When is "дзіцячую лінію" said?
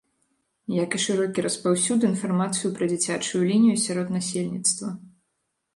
2.95-3.77